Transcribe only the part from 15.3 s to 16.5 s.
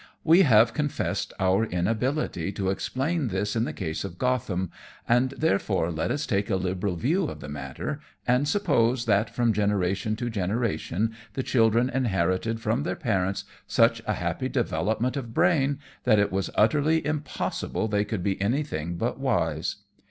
brain, that it was